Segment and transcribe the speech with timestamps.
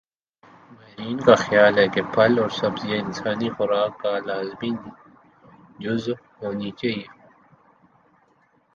[0.71, 4.71] ماہرین کا خیال ہے کہ پھل اور سبزیاں انسانی خوراک کا لازمی
[5.81, 6.03] جز
[6.39, 7.07] ہونی چاہئیں